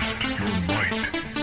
[0.00, 1.33] Test your might.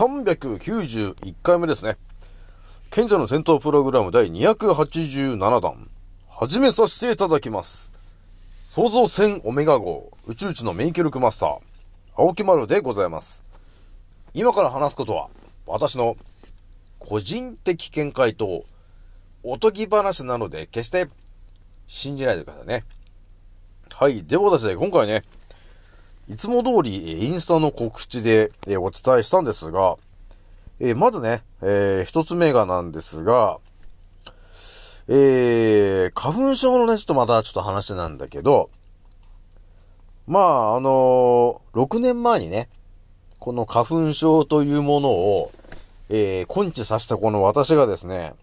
[0.00, 1.98] 391回目ですね。
[2.90, 5.90] 賢者の戦闘プログラム第287弾、
[6.26, 7.92] 始めさせていただきます。
[8.70, 11.58] 創造船オメガ号、宇宙一のメイケルクマスター、
[12.16, 13.42] 青木丸でございます。
[14.32, 15.28] 今から話すことは、
[15.66, 16.16] 私の
[16.98, 18.64] 個人的見解と、
[19.42, 21.08] おとぎ話なので、決して
[21.88, 22.86] 信じないでくださいね。
[23.92, 24.24] はい。
[24.24, 25.24] ではですね、今回ね、
[26.30, 29.96] いつも通り、インスタの告知で、えお伝えしたんですが、
[30.78, 33.58] えまずね、えー、一つ目がなんですが、
[35.08, 38.70] えー、花粉症のね、ちょっとまたちょっと話なんだけど、
[40.28, 42.68] まあ、あのー、6年前にね、
[43.40, 45.50] この花粉症というものを、
[46.10, 48.34] えー、根治させたこの私がですね、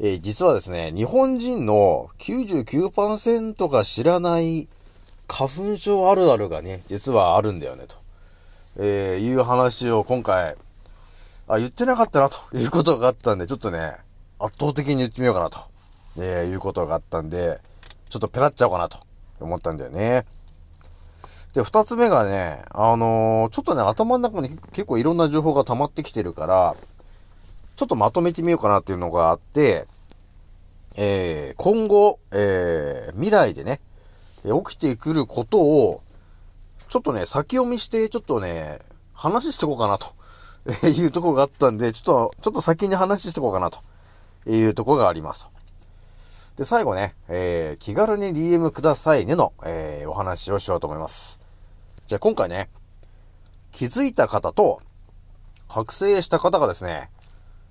[0.00, 4.68] えー、実はですね、日本人の99%が知らない
[5.28, 7.96] 花粉症あるあるがね、実はあるんだよね、と、
[8.76, 10.56] えー、いう話を今回、
[11.48, 12.38] あ、言ってなかったな、と。
[12.56, 13.96] いうことがあったんで、ちょっとね、
[14.38, 15.58] 圧倒的に言ってみようかな、と、
[16.18, 17.60] えー、いうことがあったんで、
[18.08, 18.98] ちょっとペラっちゃおうかな、と。
[19.40, 20.24] 思ったんだよね。
[21.54, 26.76] で、二つ目がね、あのー、ちょっとね、頭の中に結構いろんな情報が溜まってきてるから、
[27.76, 29.86] ちょっとまとめてみようかなっていうのがあって、
[30.96, 33.80] えー、今後、えー、未来でね、
[34.50, 36.02] 起きてくることを、
[36.88, 38.80] ちょっとね、先読みして、ちょっとね、
[39.12, 40.14] 話してこうかなと
[40.86, 43.80] いうとこがあったんで、ちょっと、ちょっと先に話してこうかなと
[44.46, 45.46] いうとこがあります。
[46.56, 51.38] で、最後ね、えー、気軽に DM くださいねの、えー、お話をしようと思います。
[52.06, 52.70] じゃあ今回ね、
[53.72, 54.80] 気づいた方と、
[55.68, 57.10] 覚醒した方がですね、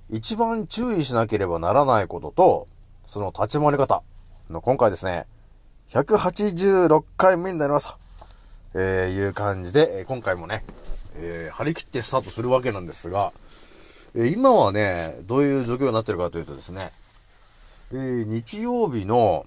[0.10, 2.68] 一番注意しなければならないことと、
[3.08, 4.04] その立ち回り方
[4.50, 5.26] の今回ですね、
[5.92, 7.96] 186回目になります、
[8.74, 10.66] えー、いう感じで、今回もね、
[11.16, 13.32] えー、張り切ってスタートするわけなんですが、
[14.14, 16.92] えー、今はね、どういう状況になってるかというとですね、
[17.92, 19.46] えー、日曜日の、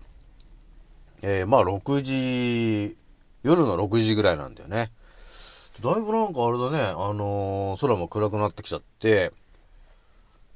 [1.23, 2.97] えー、まあ6時、
[3.43, 4.91] 夜の6時ぐらいなんだよね。
[5.83, 9.33] だいぶなんかあれだね、あのー、空も暗くなってきちゃって、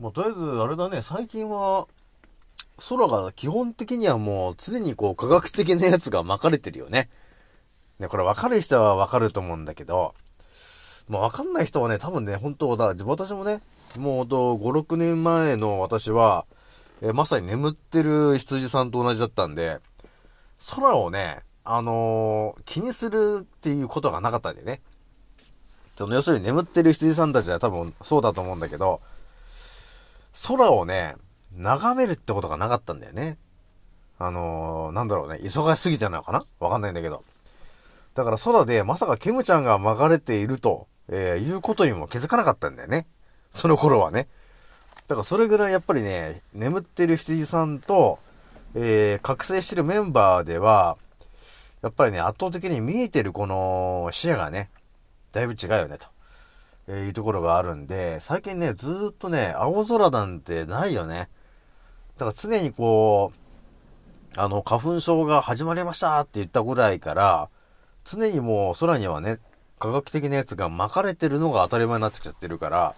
[0.01, 1.87] まあ、とりあえずあれだね、最近は、
[2.79, 7.09] 空が基本的にはもう常にこう科学的なやつが巻かれてるよね。
[7.99, 10.15] ね、これ分かる人は分かると思うんだけど、
[11.09, 13.63] まあ分かんない人はね、多分ね、本当だ、私もね、
[13.97, 16.47] もうほんと5、6年前の私は、
[17.03, 19.79] えまさに眠ってる羊さんと同じだったんで、
[20.71, 24.81] 空をね、あのー、気にするっていうことがなかったんでね。
[25.97, 29.01] その要するに眠ってる羊さんたちは多分そうだと思うんだけど、
[30.47, 31.17] 空をね、
[31.57, 33.37] 眺めるってことがなかったんだよね。
[34.19, 36.45] あのー、なんだろうね、忙しすぎてなのかな？
[36.61, 37.25] わかんないんだけど。
[38.15, 43.07] だから空でまさかケムちゃんが巻かれていると、えー、いうことにも気づかなかったんだよね。
[43.51, 44.29] その頃はね。
[45.09, 48.19] だからそれぐらいやっぱりね、眠ってる羊さんと、
[48.75, 50.97] えー、覚醒してるメンバーでは、
[51.83, 54.71] やっぱりね、圧倒的に見えてるこの視野がね、
[55.33, 56.07] だいぶ違うよね、と。
[56.89, 61.29] えー、いうところがあるんで、最近ね、ずっとね、青空なんてないよね。
[62.19, 63.33] だから常にこ
[64.37, 67.49] う、あの、花粉症が始まりましたって言ったぐらいから、
[68.05, 69.39] 常にもう空にはね、
[69.79, 72.95] 科学的なやつが巻かれてるのが当たり前になってきちゃってるから、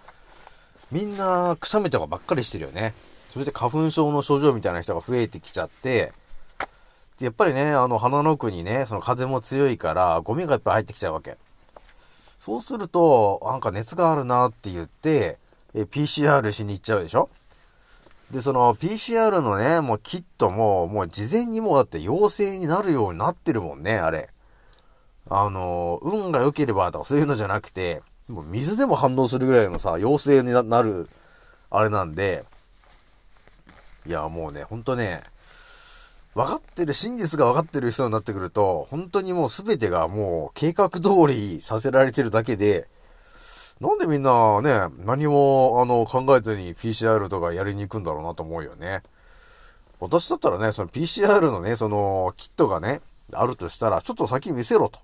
[0.91, 2.93] みんなくしゃみとかばっかりしてるよね。
[3.29, 6.13] そして花粉症の症状みたいな人が増えてきちゃって、
[7.19, 11.37] やっぱりね、あの鼻の奥にね、その風も強いから、ゴミがいっぱい入ってきちゃうわけ。
[12.39, 15.37] そうすると、なんか熱があるなって言って、
[15.73, 17.29] え PCR しに行っちゃうでしょ
[18.31, 24.29] で、その PCR のね、もうキットも、もう事前にもうだって陽性になるようになってるもんね、あれ。
[25.29, 31.09] あの、運が良ければとかそういうのじゃなくて、もう水でも反応するぐらいのさ、陽性になる、
[31.69, 32.45] あれなんで、
[34.07, 35.23] いや、もうね、ほんとね、
[36.33, 42.87] 分かってる、真実が分かってる人になってくると、本当にもう全てがもう計画通りさせられてるだけで、
[43.81, 49.03] なんでみんなね、何もあの考えずに PCR とかやりに行くんだろうなと思うよね。
[49.99, 53.01] 私だったらね、その PCR のね、そのキットがね、
[53.33, 54.99] あるとしたら、ちょっと先見せろと。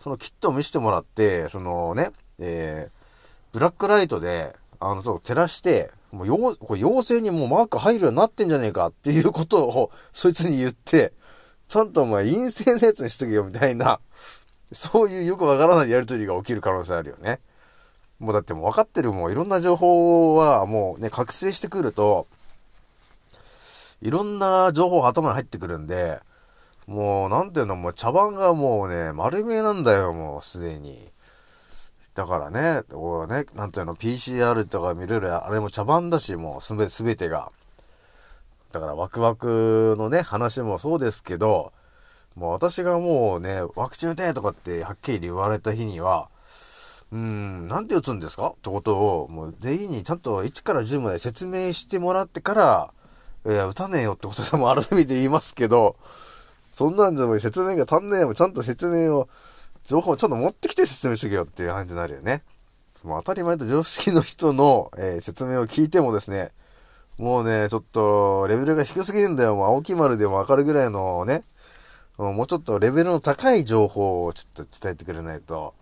[0.00, 11.12] そのキットを見せてもらって、そのね、えー、ブラックライトで、あの、そう、照らして、もう、陽、これ陽性にもうマーク入るようになってんじゃねえかっていうことを、 そいつに言って、
[11.68, 14.00] ちゃんとお前陰性のやつにしとけよみたいな、
[14.72, 17.40] そういうよくわからないやりとりが起きる可能性あるよね。
[18.18, 22.26] もうだってもう分かってるもういろんな情報はもうね、覚醒してくると、
[24.02, 26.20] いろんな情報が頭に入ってくるんで、
[26.86, 31.10] もうなんていうの、もう茶番がもうね、丸見えなんだよ、もうすでに。
[32.14, 37.50] だからね、こうね、なんていうの、PCR とか見れる、あれも茶番だし、もうすべ、すべてが。
[38.72, 41.72] だからワクワクのね、話もそうですけど、
[42.34, 46.28] もう私がもうね、ワクチン打てとかってはっきり言われた日には、
[47.12, 48.48] うん、なんて打つんですか？
[48.48, 52.92] ってことを、もう全員にちゃんと1から10まで説明してもらってから、
[53.46, 55.96] いや、打たねえよってことでも改めて言いますけど、
[56.72, 58.34] そんなんじゃ説明が足んねえよ。
[58.34, 59.28] ちゃんと説明を
[59.84, 62.42] 情報をちゃんと持ってきて説明してけよっていう感じになるよね。
[63.04, 66.50] もう当たり前と常識の人の、えー、説明を聞いてもですね、
[67.18, 69.54] もうね、ちょっと、レベルが低すぎるんだよ。
[69.56, 71.44] もう、青木丸でもわかるぐらいのね、
[72.18, 75.72] もうちょっとレベルの高い情報をちょっと伝えてくれないと。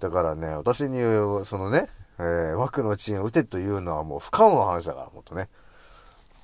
[0.00, 0.98] だからね、私に、
[1.44, 1.88] そのね、
[2.18, 5.48] えー、枠のチンを打てというのはもう不可能な話だから、もっとね。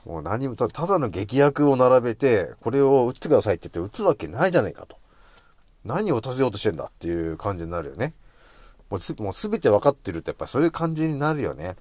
[0.05, 4.97] もう何も、ただの劇薬を並べて、これを打ってくださいって言って打つわけないじゃないかと。
[5.85, 8.14] 何を立てようとしてんだっていう感じになるよね。
[8.88, 11.76] もうす、もうすべて分かってるとやっぱそういう感じになるよね。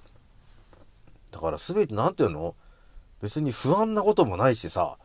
[1.30, 2.54] だからすべてなんていうの？
[3.20, 4.96] 別に不安なこともないしさ、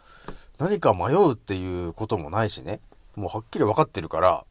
[0.57, 2.79] 何か迷うっていうこともないしね。
[3.15, 4.45] もうはっきり分かってるから、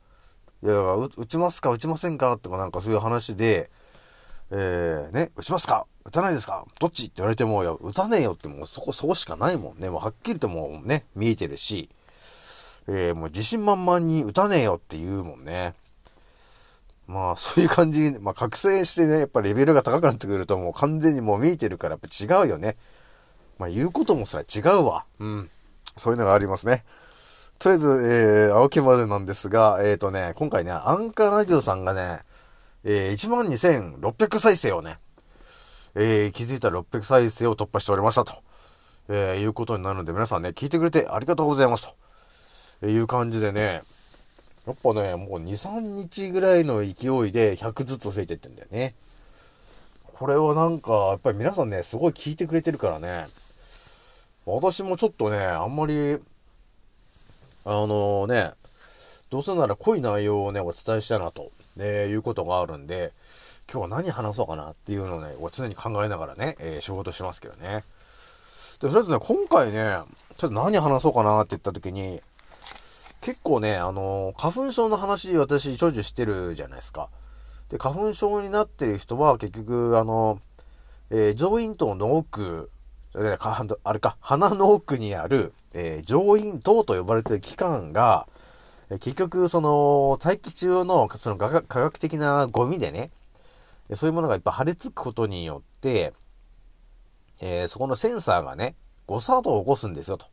[0.63, 3.71] いや、だから打ちますか打ちませんかとかなんかそういう話で、
[4.51, 5.87] えー、ね、打ちますか？
[6.05, 6.65] 打たないですか？
[6.79, 9.89] どっちって言われても、いや、打たねえよってもうそこ、そうしかないもんね。
[9.91, 11.89] もうはっきりともうね、見えてるし、
[12.89, 15.75] えー、もう自信満々に打たねえよって言うもんね。
[17.07, 22.77] まあ、そういう感じ、まあ、覚醒してね、やっぱレベルが高くなってくるともう完全にもう見えてるからやっぱ違うよね。
[23.59, 25.05] まあ、言うこともそれ違うわ。
[25.19, 25.51] うん。
[25.97, 26.85] そういうのがありますね。
[27.61, 27.89] とりあえず、
[28.49, 32.21] えー、青木丸なんですが、えっ、ー、とね、今回ね、アンカーラジオさんがね、
[32.85, 34.97] えー、12,600再生をね、
[35.95, 38.33] えー、気づいたら600再生を突破しておりましたと、
[39.11, 41.95] えー、いうことになるので、皆さんね、聞いてくれてありがとうございますと
[42.81, 42.91] え。
[42.91, 43.83] いう感じでね、
[44.67, 46.89] やっぱね、もう2、3日ぐらいの勢
[47.29, 48.95] いで100ずつ増えてってんだよね。
[50.15, 53.27] これはなんか、やっぱり皆さんね、すごい聞いてくれてるからね、
[54.47, 56.21] 私もちょっとね、あんまり、
[57.65, 58.53] あのね、
[59.31, 63.13] どうせなら濃い内容をね、お伝えしたいなと、ね、いうことがあるんで、
[63.73, 67.85] 今日は何話そうかなっていうのをね、常に考えながらね、えー、仕事しますけどね。
[68.81, 69.99] で、とりあえずね、今回ね、
[70.37, 72.21] ちょっと何話そうかなって言った時に、
[73.21, 77.09] 結構ね、あの、花粉症の話、私、長寿してるじゃないですか。
[77.69, 80.41] で、花粉症になってる人は、結局、あの、
[81.11, 82.71] えー、上咽頭の奥、
[83.13, 88.29] あれか、鼻の奥にある、えー、上咽頭と呼ばれてる器官が、
[88.89, 93.11] えー、結局、その、大気中の、その科学的なゴミでね、
[93.95, 96.13] そういうものがいっぱい貼り付くことによって、
[97.41, 98.77] えー、そこのセンサーがね、
[99.07, 100.27] 誤作動を起こすんですよと。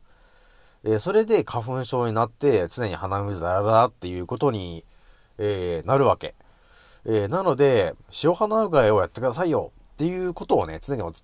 [0.84, 4.84] えー、それで花粉症になって、常に鼻水だらだらっていうことに、
[5.38, 6.36] えー、なるわけ。
[7.04, 11.22] えー、なので、塩鼻うがいをやってくださいよっていうことをね、常にお伝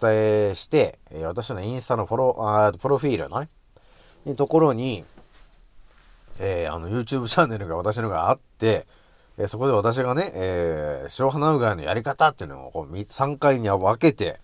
[0.51, 3.49] えして、えー、私のインスタのフォロー、あプロフィールのね、
[4.25, 5.05] にところに、
[6.41, 8.89] えー、あの、YouTube チャンネルが私のがあって、
[9.39, 14.41] えー、そこで私がね、えー、塩鼻うがいのやり方っていうのをこう3回に分けて、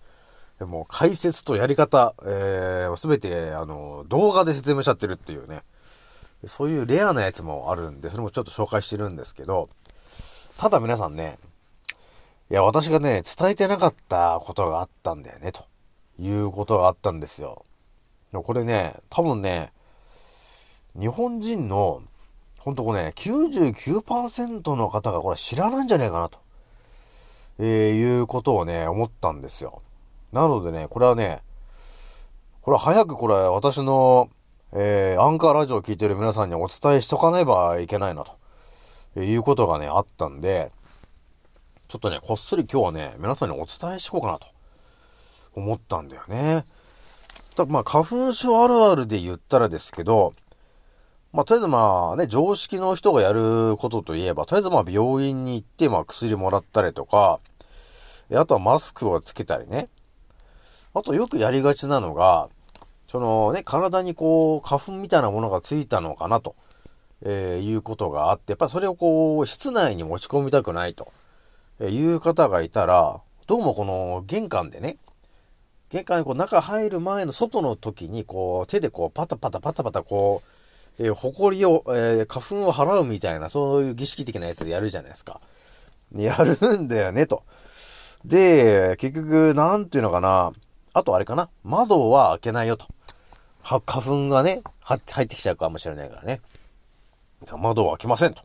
[0.61, 5.63] もう解説とやり方、えー、すべて、あの、動画で説明しちゃってるっていうね。
[6.45, 9.67] そういうレアなやつもあるんで、それもちょっと紹介してるんですけど、
[10.55, 11.37] ただ皆さんね、
[12.51, 15.63] いや、私がね、伝えてなかったことがあったんだよね、と
[16.19, 17.65] いうことがあったんですよ。
[18.33, 19.71] これね、多分ね、
[20.99, 22.03] 日本人の、
[22.59, 26.39] ほんとこれね、99%の方がこれ知らないんじゃないかなと、
[27.57, 29.81] えー、いうことをね、思ったんですよ。
[30.33, 31.43] なのでね、これはね、
[32.63, 34.29] これ早くこれ私の、
[34.73, 40.73] えー、アンカーラジオを聞いてる皆さんにお伝えしとかねばいけないなと、いうことがね、あったんで、
[41.91, 44.47] ちょっとね、こっそり今日はね、皆さんにお伝えしようかなと
[45.55, 46.63] 思ったんだよね。
[47.57, 50.31] だまあ、花粉症あるあるで言ったらですけど、
[51.33, 57.41] まあ、とりあえずまあね、常識の人がやることといえば、とりあえずまあ病院に行って、まあ薬もらったりとか、
[58.33, 59.89] あとはマスクをつけたりね。
[60.93, 62.47] あとよくやりがちなのが、
[63.09, 66.55] そのね、体にこう、花粉みたいなものがついたのかなと、
[67.21, 71.11] えー、いうことがあって、やっぱりそれをこう、室内に持ち込みたくないと、
[71.89, 74.97] いう方がいたら、どうもこの玄関でね、
[75.89, 80.41] 玄関にこう中入る前の外の時にこう手でこうパタパタパタパタこ
[80.99, 85.41] う、えー、埃を、えー、花粉を払うみたいなそういう儀式的なやつでやるじゃないですか。
[86.15, 87.43] やるんだよね、と。
[88.25, 90.51] で、結局、なんていうのかな。
[90.93, 91.49] あとあれかな。
[91.63, 92.87] 窓は開けないよと。
[93.63, 96.41] 花粉がね、入ってきちゃうかもしれないからね。
[97.43, 98.43] じゃ窓は開けませんと。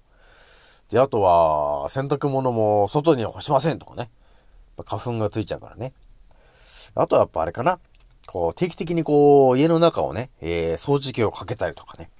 [0.90, 4.10] で、あとは、洗濯物も外には干しませんとかね。
[4.84, 5.92] 花粉がついちゃうからね。
[6.94, 7.78] あとはやっぱあれかな。
[8.26, 12.10] こう、定期的にこう、家の中をね、えー、掃除機をかけたりとかね。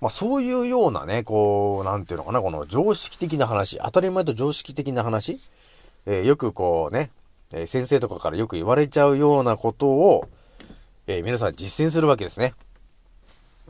[0.00, 5.38] まあそういうようなね、こう、なんていうのかな、この常識的な話、当たり前と常識的な話、
[6.06, 7.10] えー、よくこうね、
[7.52, 10.28] えー、先生とかからよく言われちゃうようなことを、
[11.06, 12.54] えー、皆さん実践するわけですね。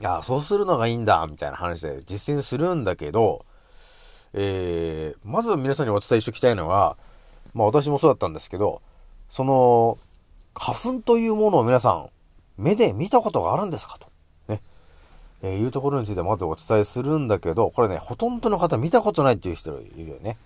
[0.04, 3.44] ああ、そうするのがいいんだ、みたいな話で実践するんだけど、
[4.32, 6.96] えー、まず皆さんにお伝えしておきたいのは、
[7.54, 8.82] まあ私もそうだったんですけど、
[9.28, 9.98] その、
[10.54, 12.10] 花粉というものを皆さん、
[12.58, 14.08] 目で見たことがあるんですかと。
[14.48, 14.60] ね。
[15.42, 20.36] えー、いうところについてまずお伝えするんだけど、これね、ほとんどの方見たことないっていう人いるよね。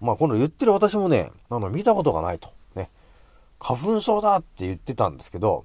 [0.00, 2.50] まあ、今度言ってる私もね、あの、見たことがないと。
[2.74, 2.90] ね。
[3.58, 5.64] 花粉症だって言ってたんですけど、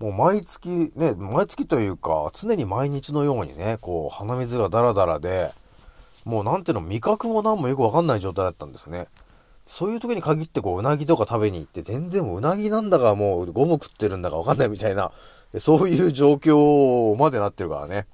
[0.00, 5.52] もう毎月、ね、毎月というか、常に毎日のようにね、こう、鼻水がダラダラで、
[6.24, 9.08] もうなんていうの、味覚も何もよくわかんない状態だったんですよね。
[9.66, 15.12] そういう時に限ってこう、うなぎとか食べに行って、全然もううなぎなんだかもうゴム食ってるんだかわかんないみたいな、
[15.58, 18.06] そういう状況までなってるからね。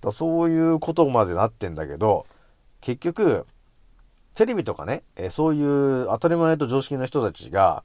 [0.00, 2.26] だそういうことまでなってんだけど、
[2.80, 3.46] 結局、
[4.34, 7.84] テレビとかね、えそういう当たり前と常識の人たちが、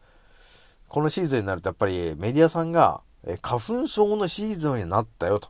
[0.87, 5.49] このシーズンになるとやっぱりメディアさんが、え花粉症のシーズンになったよと、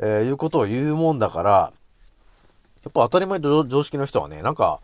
[0.00, 1.72] えいうことを言うもんだから、
[2.84, 4.80] やっぱ当たり前と常識の人はね、なんか、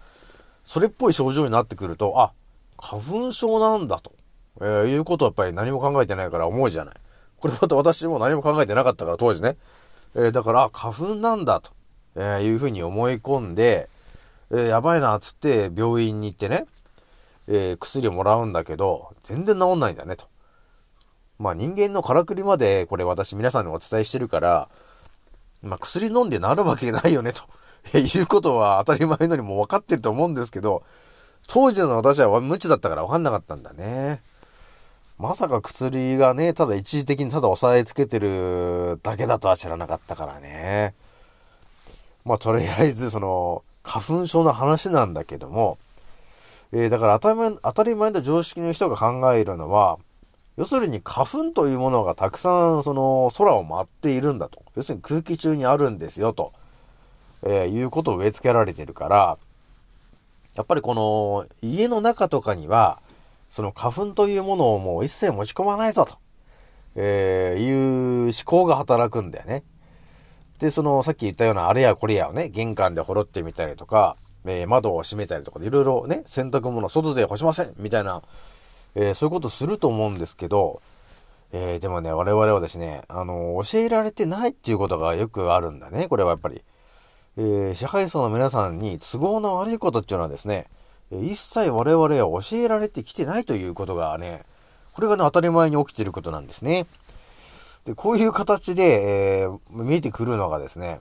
[0.64, 2.32] それっぽい症状になってくると、あ、
[2.76, 4.12] 花粉症なんだと、
[4.60, 6.94] えー、いうことはやっぱり何も考えてないから思うじゃない。
[7.40, 9.56] これまた私も何も考えてなかったから当時ね。
[10.14, 11.72] えー、だから、花粉なんだと、
[12.16, 13.88] えー、いうふうに思い込んで、
[14.50, 16.66] えー、やばいな、つって病院に行ってね、
[17.48, 20.26] えー、薬をもらうんだけど、全然治んないんだね、と。
[21.38, 24.68] まあ人間のからくりまで、これ私皆さんにお伝えしてるから、
[25.62, 27.44] まあ薬飲んで治るわけないよね、と。
[27.92, 30.82] えいうことは当たり前のにも分かってると思うんですけど、
[31.46, 34.20] 当時の私は無知だったから分かんなかったんだね。
[35.18, 40.94] まさか薬がね、ただ一時的にただ押さえつけてるだけだとは知らなかったからね。
[42.24, 45.78] まあ、とりあえず、その、花粉症の話なんだけども、
[46.72, 49.98] えー、だから当たり前、当たり前の常識の人が考えるのは、
[50.58, 54.62] 要するに花粉というものがたくさんその空を舞っているんだと。
[54.76, 56.52] 要するに空気中にあるんですよと。
[57.44, 59.38] えー、いうことを植え付けられてるから、
[60.56, 63.00] やっぱりこの家の中とかには、
[63.50, 66.16] その花粉というものをもう一切持ち込まないぞと、
[66.96, 69.62] えー、いう思考が働くんだよね。
[70.58, 78.22] で、そのさっき言ったようなあれやこれやをね、玄関でほろってみたりとか、えー、窓を閉めたりとかでいろいろね、洗濯物外で干しませんみたいな、
[78.94, 80.82] えー、そういうことすると思うんですけど、
[81.52, 86.62] えー、でもね、我々はですね、あの教えられてないっていうことがよくあるんだね、これはやっぱり。
[87.40, 90.66] えー、支配層の皆さんに都合の悪いことっていうのはですね、
[91.12, 94.42] 一切我々は教えられてきてないということがね、
[94.92, 96.86] これがね、当たり前に起きていることなんですね。
[97.84, 100.98] で、こういう形で、えー、見えてくるのがですね、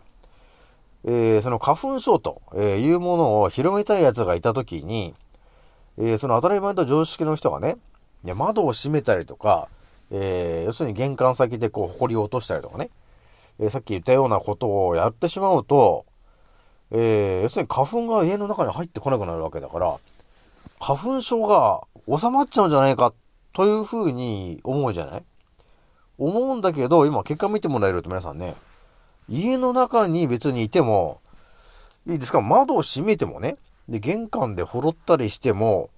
[1.06, 5.16] えー、その花粉症というものを広めたい奴がいたときに、
[5.98, 7.78] えー、その当たり前と常識の人がね、
[8.24, 9.70] いや窓を閉めたりとか、
[10.12, 12.92] えー、要するに玄関先でこう、埃を落としたりとかね、
[13.60, 16.06] え、さっき言ったようなことをやってしまうと、
[16.92, 19.98] えー、要するに花粉が家の中に入ってこなくなるわけだから、
[20.80, 23.14] 花粉症が収まっちゃうんじゃないか
[23.54, 25.24] というふうに思うじゃない？
[26.18, 28.56] 思うんだけど、今結果見てもらえると皆さんね、
[29.28, 31.20] 家の中に別にいても、
[32.08, 32.42] いいですか？
[32.42, 33.58] 窓を閉めてもね、
[33.90, 35.90] で、玄関でほろったりしても、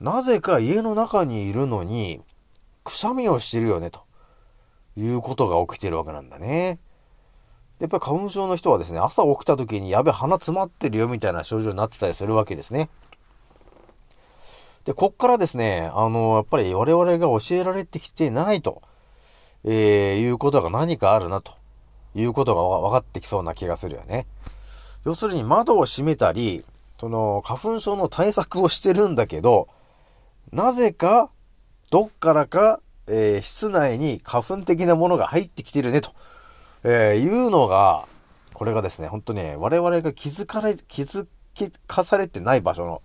[0.00, 2.20] なぜか家の中にいるのに、
[2.84, 4.04] くしゃみをしてるよね、と
[4.96, 6.78] いうことが起きてるわけなんだね。
[7.78, 12.88] やっぱり花粉症の人はですね、朝起きた時にやべ、鼻詰まってるよみたいな症状になってたりするわけですね。
[14.86, 18.80] で、こっからですね、あの、やっぱり我々が教えられてきてないと、
[19.64, 21.52] えー、いうことが何かあるな、と
[22.14, 24.26] いうことが分かってきそうな気がするよね。
[25.04, 26.64] 要するに窓を閉めたり、
[26.98, 29.68] その、花粉症の対策をしてるんだけど、
[30.50, 31.30] なぜか、
[31.90, 36.12] どっからか、えー、室内に花粉的なものが入ってきてるね、と、
[36.88, 38.06] えー、いうのが、
[38.54, 41.26] これがですね、本当ね、我々が気づかれ、気づ
[41.88, 43.02] かされてない場所の、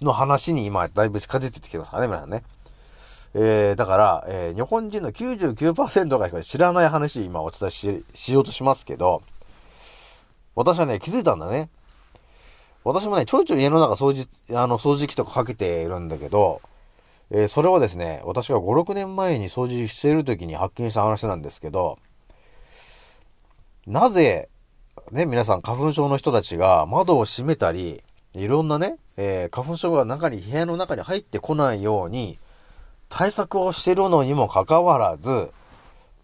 [0.00, 2.44] の話に今、だいぶ近づいてきてますからね、皆さんね。
[3.34, 9.22] えー、だから、えー、日本人の99%が知らない話、今お伝えししようとしますけど、
[10.54, 11.70] 私はね、気づいたんだね。
[12.84, 16.62] 私もね、ちょいちょい家の中掃除、あの、掃除機とかかけているんだけど、
[17.32, 21.98] えー、それはですね、私が5、6年前に掃除してる時に発見した話なんですけど、
[23.88, 24.50] なぜ、
[25.12, 28.02] ね、皆さん花粉症の人たちが窓を閉めたり、
[28.34, 32.38] いろんなね、えー、花粉症が中に、部屋の中に入ってこないように、
[33.08, 35.48] 対策をしてるのにもかかわらず、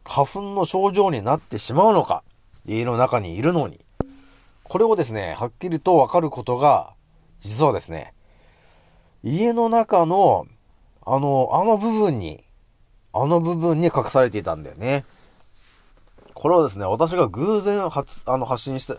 [0.04, 2.23] 花粉の症状になってしまうのか、
[2.66, 3.80] 家の中にいるのに。
[4.64, 6.92] これをですね、はっきりとわかることが、
[7.40, 8.12] 実はですね、
[9.23, 10.47] 家の中の、
[11.06, 12.44] あの、あの部分に、
[13.14, 15.06] あの部分に隠されていたんだよね。
[16.34, 18.96] これはですね、私が偶然発、あの、発信して、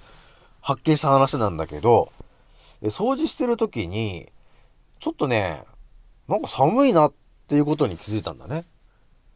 [0.61, 2.11] 発見した話なんだけど、
[2.83, 4.31] 掃除してる時に、
[4.99, 5.63] ちょっとね、
[6.27, 7.13] なんか寒いなっ
[7.47, 8.65] ていうことに気づいたんだね。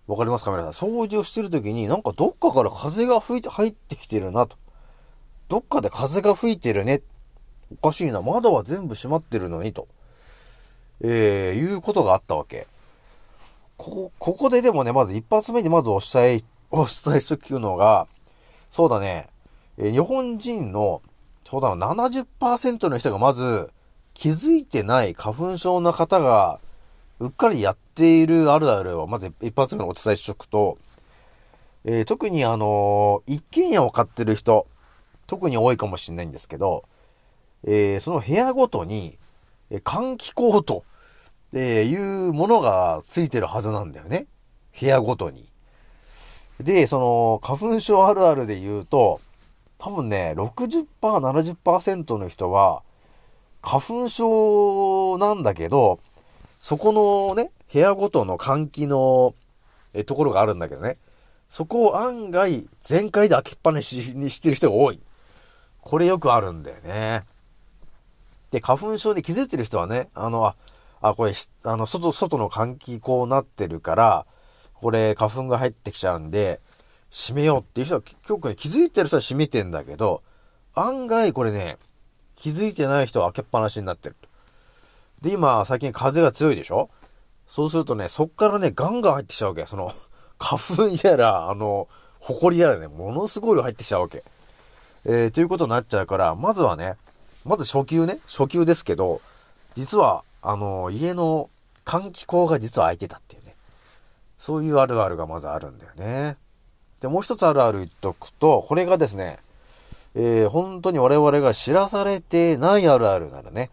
[0.07, 0.89] わかりますか皆さん？
[0.89, 4.57] 掃除をしてる時に、なんかどっかから風が吹いて、入ってきてるなと。
[5.49, 7.01] どっかで風が吹いてるね。
[7.71, 8.21] おかしいな。
[8.21, 9.87] 窓は全部閉まってるのにと。
[11.01, 12.65] えー、いうことがあったわけ。
[13.77, 18.07] ここ、ここででもね、まず一発目にまずお伝え、お伝えしとくのが、
[18.71, 19.29] そうだね、
[19.77, 21.01] え、日本人の
[21.49, 23.71] そうだな、70%の人がまず
[24.13, 26.59] 気づいてない花粉症の方が
[27.19, 30.77] うっかりやっているあるあるをまず一発目のお伝えしとくと、
[31.85, 34.67] えー、特にあのー、一軒家を買ってる人、
[35.25, 36.83] 特に多いかもしれないんですけど、
[37.63, 39.17] えー、その部屋ごとに、
[39.71, 40.83] え換気口と、
[41.53, 44.27] えいうものがついてるはずなんだよね。
[44.79, 45.48] 部屋ごとに。
[46.59, 49.21] で、その、花粉症あるあるで言うと、
[49.77, 52.83] 多分ね、60%、70%の人は、
[53.61, 55.99] 花粉症なんだけど、
[56.59, 59.35] そこのね、部屋ごとの換気の、
[59.93, 60.97] え、ところがあるんだけどね。
[61.49, 64.99] そこを案外、全開で開けっぱなしにしてる人が多い。
[65.81, 67.25] これよくあるんだよね。
[68.51, 70.55] で、花粉症に気づいてる人はね、あの、あ、
[71.01, 74.25] あこれ、あの、外、外の換気こうなってるから、
[74.81, 76.59] これ花粉が入ってきちゃうんで、
[77.11, 80.21] 閉めようっていう人は結構ね、気づいてる人は閉めてんだけど、
[80.75, 81.77] 案外これね、
[82.35, 84.15] 気づいてない人は開けっぱなしになってる
[85.21, 86.89] で、今、最近風が強いでしょ？
[87.47, 89.65] そうするとね、そっからね、ガンガン入ってきちゃうわけ。
[89.65, 89.91] その、
[90.39, 91.87] 花粉やら、あの、
[92.19, 94.23] 埃やらね、ものすごい量入ってきちゃうわけ。
[95.05, 96.95] えー、ということになっちゃうから、まずはね、
[97.43, 99.21] まず初級ね、初級ですけど、
[99.75, 101.49] 実は、あの、家の
[101.85, 103.38] 換気口が実は開いてたって。
[104.39, 106.37] そういうあるあるがまずあるんだよね。
[107.01, 109.37] で、もう一つあるある言っとくと、これがですね、
[110.15, 113.69] えー、本当に我々が知らされてないあるあるならね、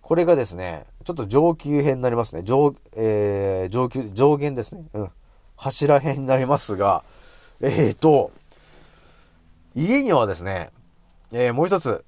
[0.00, 2.42] これがですね、ちょっと上級編になりますね。
[2.44, 4.84] 上、えー、上級、上限ですね。
[4.94, 5.10] うん。
[5.56, 7.02] 柱編になりますが、
[7.60, 8.30] えーと、
[9.74, 10.70] 家にはですね、
[11.32, 12.04] えー、もう一つ、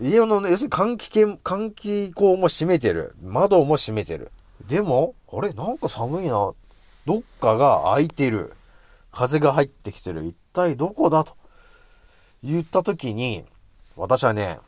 [0.00, 3.14] 家のね、要するに換気圏、換気口も閉めてる。
[3.22, 4.30] 窓も閉めてる。
[4.68, 5.52] でも、あれ？
[5.52, 6.52] なんか寒いな。
[7.10, 8.52] どっかが開いてる。
[9.10, 10.24] 風が入ってきてる。
[10.26, 11.36] 一体どこだと
[12.44, 13.44] 言った時に、
[13.96, 14.60] 私はね、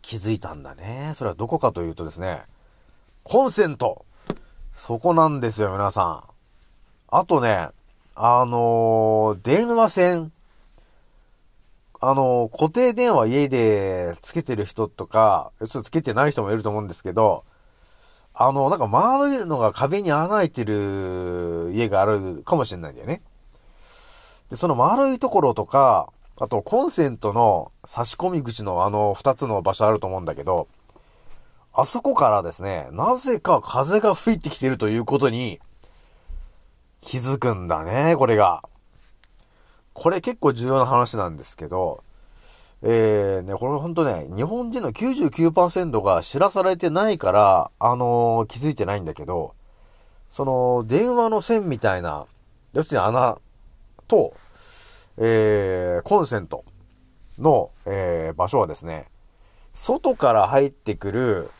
[0.00, 1.12] 気づいたんだね。
[1.14, 2.44] それはどこかというとですね、
[3.24, 4.06] コンセント。
[4.72, 6.24] そこなんですよ、皆さん。
[7.08, 7.68] あとね、
[8.14, 10.32] あのー、電話線。
[12.00, 17.44] あのー、固定電話家でつけてる人とか、つけてない人もいると思うんですけど、
[18.34, 23.22] あの、なんか丸いのが壁に穴開いてる家があるかもしれないんだよね。
[24.50, 30.66] で、その丸いところとか、あとコンセントの差し込み口のあの二つの場所あると思うんだけど、
[31.72, 35.60] あそこからですね、なぜか風が吹いてきてるということに
[37.00, 38.64] 気づくんだね、これが。
[39.92, 42.02] これ結構重要な話なんですけど、
[42.86, 49.54] えー、ね、これほんとね、日本人の99%が知らされてないから、あのー、気づいてないんだけど、
[50.28, 52.26] その、電話の線みたいな、
[52.74, 53.38] 要するに穴
[54.06, 54.34] と、
[55.16, 56.66] えー、コンセント
[57.38, 59.06] の、えー、場所はですね、
[59.72, 61.50] 外から入ってくる、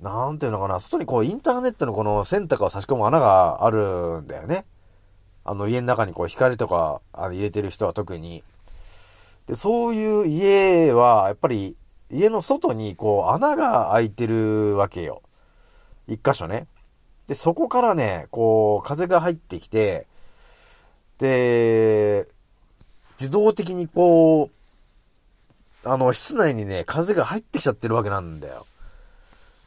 [0.00, 4.64] なんていうのかな、外にこう、インターネットのこの線とかを差し込む穴があるんだよね。
[5.44, 8.42] あの、家の中にこう、光とかあの入れてる人は特に。
[9.46, 11.76] で、そういう家は、やっぱり、
[12.10, 15.22] 家の外にこう、穴が開いてるわけよ。
[16.08, 16.66] 一箇所ね。
[17.26, 20.06] で、そこからね、こう、風が入ってきて、
[21.18, 22.26] で、
[23.18, 24.50] 自動的にこ
[25.84, 28.66] う、あの、室内にね、風が入ってきちゃってるわけなんだよ。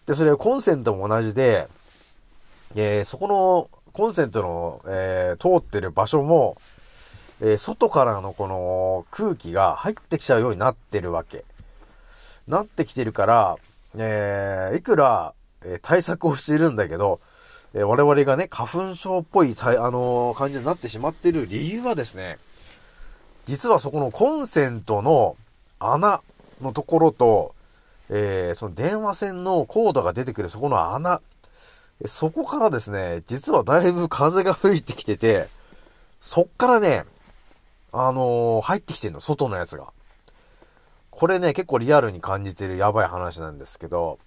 [0.05, 1.67] で、それコンセントも同じで、
[2.75, 6.57] えー、そこのコンセントの、えー、通ってる場所も、
[7.41, 11.43] え、外からのこの空気が入ってきちゃうようになってるわけ。
[12.47, 13.57] なってきてるから、
[13.97, 17.19] えー、いくら、え対策をしているんだけど、
[17.73, 22.37] え我々がね、花粉症っぽい、あの感じになってしまってる理由はですね、
[23.45, 25.35] 実はそこのコンセントの
[25.79, 26.21] 穴
[26.61, 27.53] のところと、
[28.09, 31.21] えー、その電話線のコードが出てくるそこの穴、
[32.05, 35.47] そこからですね、実はだいぶ風が吹いてきてて、
[36.21, 37.03] そっからね、
[37.97, 39.93] あのー、入ってきてんの、外のやつが。
[41.11, 44.19] これね、結構リアルに感じてるやばい話なんですけど、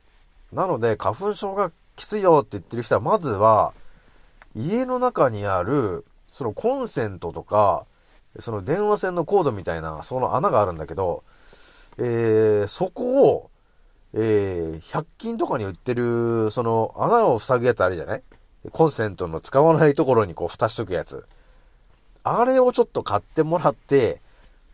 [0.53, 3.75] なので、花粉症がきついよって言ってる人は、まずは、
[4.57, 7.85] 家の中にある、そのコンセントとか、
[8.39, 11.23] その電話線のコードみたいな、その穴があるんだけど、
[11.99, 13.51] えー、そこを、
[14.15, 18.23] えー、100均とかに売ってる、その穴を塞ぐやつあるじゃない？
[18.71, 21.27] コンセントの使わないところにこう蓋しとくやつ。
[22.29, 24.21] あれをちょっと買ってもらって、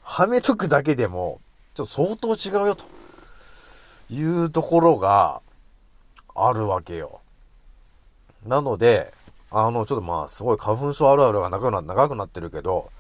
[0.03, 1.41] はめとくだけでも、
[1.75, 2.85] ちょっと相当違うよ、と
[4.11, 5.41] いうところが
[6.35, 7.21] あるわけよ。
[8.47, 9.13] なので、
[9.51, 12.91] あの、ちょっとまあ、すごい花粉症あるあるが長くな長くなってるけど、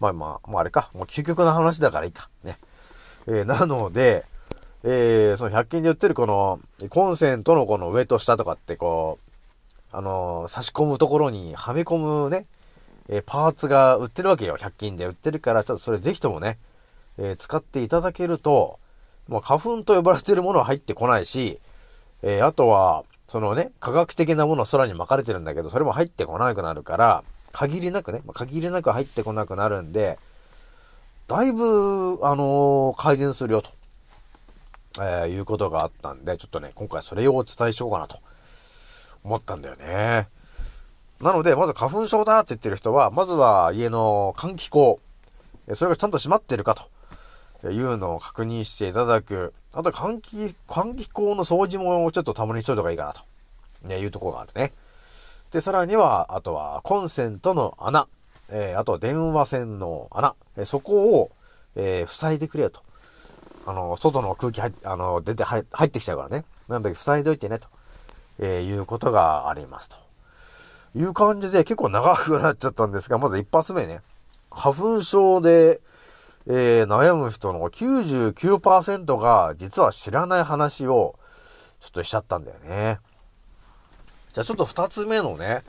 [0.00, 0.90] まあまあ、もうあれか。
[0.92, 2.28] もう究極な話だからいいか。
[2.44, 2.58] ね。
[3.26, 4.24] えー、なので、
[4.82, 9.18] えー、その100均で売ってるこの、コンセントのこの上と下とかってこ
[9.92, 12.46] う、あのー、差し込むところにはめ込むね、
[13.08, 14.56] えー、パーツが売ってるわけよ。
[14.56, 16.58] 100均で売ってるから、ちょっとそれぜひともね、
[17.18, 18.78] えー、使っていただけると、
[19.28, 21.58] もう花粉と呼ばれてるものは入ってこないし、
[22.22, 30.18] えー、あとは、そのね、科学的なもの空に巻かれてるんだけど、それも入ってこなくなるから、限りなくね、ま限りなく入ってこなくなるんで、
[31.26, 33.70] だいぶ、あのー、改善するよと、
[34.98, 38.18] えー、いうことがあったんで、ちょっとね、今回それをお伝えしようかなと
[39.24, 40.28] 思ったんだよね。
[41.20, 45.00] なので、まず花粉症だって言ってる人は、まずは家の換気口、
[45.74, 46.74] それがちゃんと閉まってるか
[47.62, 49.54] というのを確認していただく。
[49.72, 50.36] あと換気、
[50.68, 53.22] 換気口の掃除もちょっとたまにしといた方がいいかなと、
[53.82, 54.72] ね、いうところがあるね。
[55.50, 58.08] で、さらには、あとはコンセントの穴、
[58.50, 61.30] えー、あとは電話線の穴、え、そこを、
[61.76, 62.82] えー、塞いでくれよと。
[63.64, 66.44] あの、外の空気入あの、出て入ってきちゃうからね。
[66.68, 67.68] なんだけど、塞いどいてね、と、
[68.38, 70.05] えいうことがありますと。
[70.96, 74.00] いう感じで結構長くなっちゃったんですが、まず一発目ね。
[74.50, 75.80] 花粉症で、
[76.48, 81.18] え悩む人の99%が実は知らない話を
[81.80, 82.98] ちょっとしちゃったんだよね。
[84.32, 85.64] じゃあちょっと二つ目のね、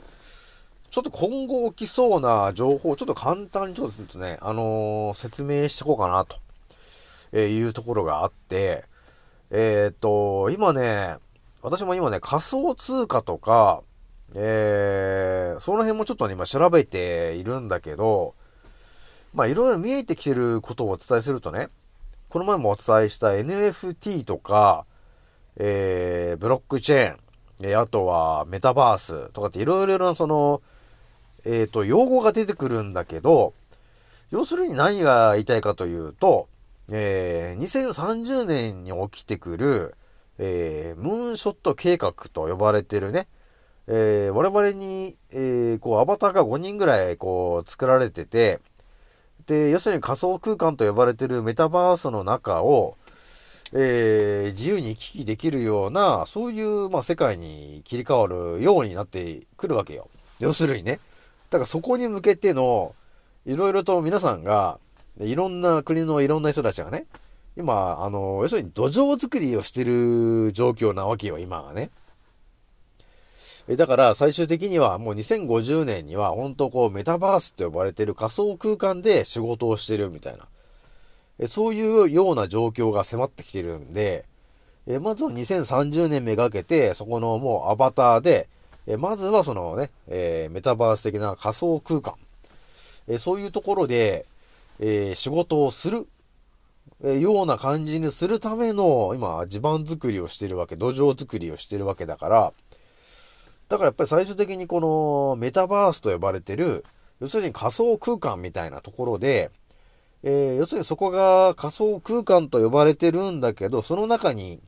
[0.90, 6.36] ちょっと今後起きそうな情報をちょっと簡単にちょっとね、あのー、説明していこうかなと、
[7.32, 8.84] えいうところがあって、
[9.50, 11.16] えっ、と、今ね、
[11.62, 13.82] 私も今ね、仮想通貨とか、
[14.34, 18.34] えー、その辺もちょっとね、今調べているんだけど、
[19.34, 21.68] まあいろいろ見えてきてることをお伝えするとね、
[22.28, 24.84] この前もお伝えした NFT とか、
[25.56, 27.18] えー、ブロックチェーン、
[27.62, 30.62] えあとはメタバースとかっていろいろなその、
[31.44, 33.54] えっ、ー、と、用語が出てくるんだけど、
[34.30, 36.48] 要するに何が言いたいかというと、
[36.90, 39.94] えー、2030年に起きてくる、
[40.38, 43.26] えー、ムーンショット計画と呼ばれてるね、
[43.90, 48.60] えー、我々に、えー、こう、アバターが5人ぐらい、こう、作られてて、
[49.46, 52.98] で、要するに仮想空間と呼ばれてるメタバースの中を、
[53.72, 60.10] えー、自由に行き来できるような、そういう、まあ、世界に切り替わるようになってくるわけよ。
[60.38, 61.00] 要するにね。
[61.48, 62.94] だからそこに向けての、
[63.46, 64.78] いろいろと皆さんが、
[65.18, 67.06] いろんな国のいろんな人たちがね、
[67.56, 71.90] 今、あの、要するに土壌作りをしてる状況なわけよ、今はね。
[73.76, 80.48] だから最終的にはもう2050年には本当こうメタバースって呼ばれてる仮想空間で仕事をしてるみたいな。
[81.46, 84.24] そういうような状況が迫ってきてるんで、
[84.88, 88.48] えまずは2030年めがけて、そこのもうアバターで、
[88.86, 92.14] えまずはそのね、えメタバース的な仮想空間、
[93.06, 94.26] えそういうところで、
[94.80, 96.08] え仕事をする、
[97.04, 102.52] えような感じにするための、今、地盤作りをしてるわけ、土壌作りをしてるわけだから、
[103.68, 106.84] だからやっぱり最終的にこのメタバースと呼ばれてる、
[107.20, 109.50] 要するに仮想空間みたいなところで、
[110.22, 114.60] えー、要するにそこが仮想空間と呼ばれてるんだけど、その中に、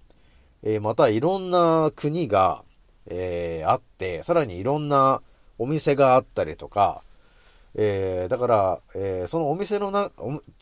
[0.63, 2.63] えー、またいろんな国が、
[3.07, 5.23] えー、あって、さらにいろんな
[5.59, 7.03] お店があったりとか、
[7.75, 10.11] えー、だから、えー、そのお店のな、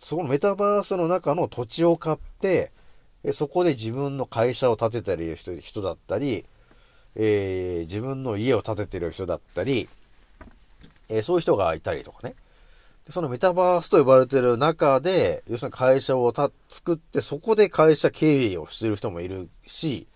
[0.03, 2.73] そのメタバースの中の土地を買って、
[3.33, 6.47] そこで自分の会社を建てたり人人だったり、
[7.17, 9.89] えー、自分の家を建ててる人だったり、
[11.09, 12.35] えそういう人がいたりとかね。
[13.11, 20.07] そのメタバースと呼ばれてる中で、要するに会社をた作って、そこで会社経営をしてる人もいるし、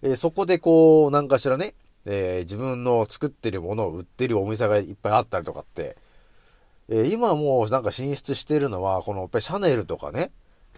[0.00, 1.74] えー、そこでこう、なんかしらね、
[2.06, 5.96] えー、自分の作ってるものを売ってるお店がいっぱいあったりとかって、
[6.88, 10.30] えー、今もうなんか進出してるのは、このやっぱりシャネルとかね、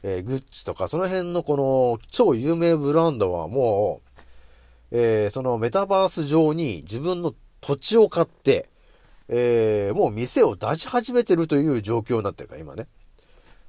[0.02, 4.09] えグッチとか、その辺のこの超有名ブランドはもう、
[4.92, 8.68] えそのメタバース上に自分の土地を買って、
[9.28, 12.88] えー、もう店を出し始めてるという状況になってるから、今ね。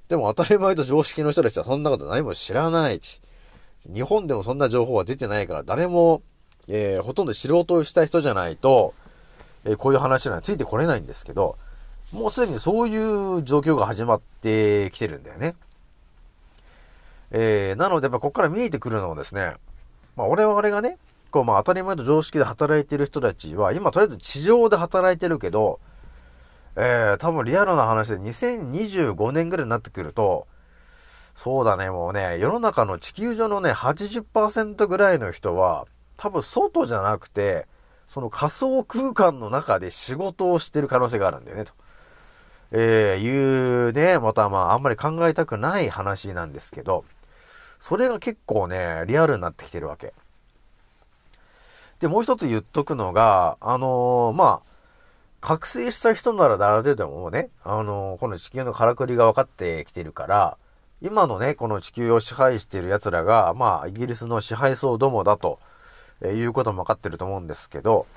[0.10, 3.22] でも当たり前と常識の人たちはそんなこと何も知らないし、
[3.92, 6.22] 日本でもそんな情報は出てないから、誰も、
[6.68, 8.94] えー、ほとんど知ろうとした人じゃないと、
[9.64, 11.58] えー、こういう話にはついてこれないんですけど、
[12.12, 12.98] もうすでにそうい
[13.38, 15.56] う状況が始まってきてるんだよね。
[17.32, 19.54] えー、なので、やっぱここから見えてくるのはですね、
[20.18, 20.98] まあ、我々がね、
[21.32, 25.80] 構まあ当たり前と常識で働いてる人たちは、今とりあえず地上で働いてるけど、
[26.76, 30.48] えー、多分リアルな話で2025年ぐらいになってくると、
[31.36, 37.68] そうだね、もうね、世の中の地球上のね、80%ぐらいの人は、多分外じゃなくて、
[38.08, 41.74] その仮想空間の中で仕事をしてる可能性があるんだよね、と。
[42.72, 47.06] えー、いうね、またまあ、あんまり考えたくない話なんですけど、
[47.80, 50.14] それが結構ね、リアルになってきてるわけ。
[52.02, 54.72] で、もう一つ言っとくのが、あのー、まあ、
[55.40, 60.58] 覚醒した人ならある程度もね、あのー、この地球のからくりが分かってきてるから、
[61.02, 65.60] 今のね、この地球を支配している奴らが、まあ、イギリスの支配層どもだと、
[66.22, 68.08] えー、いうことも分かってると思うんですけど、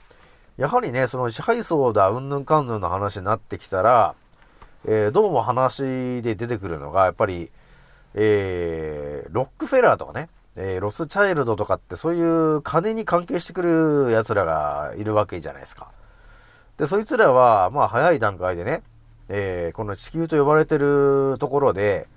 [0.56, 4.14] やはりね、その支配層だ、うんぬんかんぬんの話になってきたら、
[4.86, 7.50] えー、どうも話で出てくるのが、やっぱり、
[8.14, 15.88] えー、ロックフェラーとかね、えー、ロスチャイルドとかってそういう金に関係してくる奴らがいるわけじゃないですか。
[16.76, 18.82] で、そいつらは、まあ早い段階でね、
[19.28, 22.08] えー、この地球と呼ばれてるところで、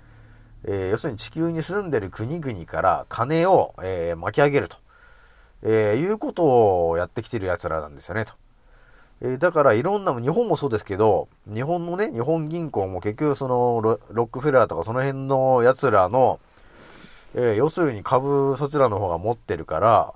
[0.64, 4.76] えー、要するに地球に住んでる国々から金を、え、巻き上げると、
[5.62, 8.32] え、いうことをやってきてる奴らなんですよね、と。
[9.20, 16.40] え、だからいろんな、日本もそうですけど、日本のね、日本銀行も結局そのロックフェラーとかその辺の奴らの、
[17.34, 20.12] えー、要するに株そちらの方が持ってるから、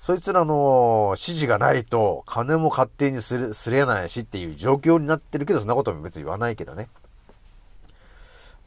[0.00, 6.88] そいつらの指示がないと金も勝手にする、すれないしっていう状況になってるけど、そんなことも別に言わないけどね。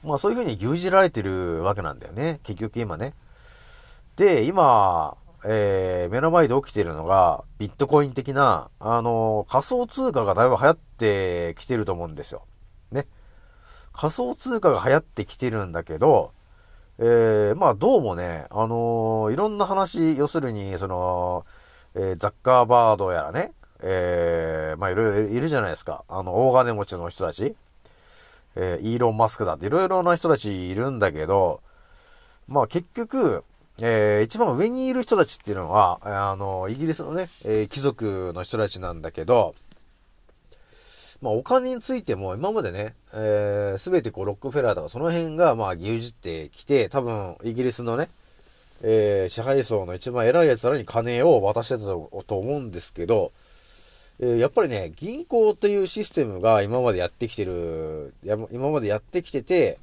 [0.04, 2.40] まあそういうふうに牛耳られてるわけなんだよね。
[2.44, 3.14] 結局今ね。
[4.16, 5.16] で、今、
[5.46, 12.44] えー、目の前で起きてるのが、ビットコイン的な、あのー、仮想通貨がだいぶ流行ってきてると思うんですよ。
[12.92, 13.06] ね。
[13.94, 16.32] 仮想通貨が流行ってきてるんだけど、
[17.00, 21.46] えー、まあどうもね、あのー、いろんな話、要するに、その、
[21.94, 26.04] えー、ザッカーバードやらね、えー、まあいろいろいるじゃないですか。
[26.08, 27.56] あの、大金持ちの人たち。
[28.56, 31.62] えー、イーロン・マスクだっていろいろな人たちいるんだけど、
[32.48, 33.44] まあ結局、
[33.80, 39.54] えー、一番上にいる人たちっていうのは、あの、イギリスのね、えー、貴族の人たちなんだけど、
[41.22, 48.10] まあお金についても今までね、えー、すべてこうロックフェラーとかその辺がまあ牛耳ってきて、多分イギリスのね、
[48.82, 53.32] えー、支配層の一番偉い奴らに金を渡してたと思うんですけど、
[54.20, 59.80] えー、やっぱりね、銀行というシステムが今までやってきてる、や今までやってきてて、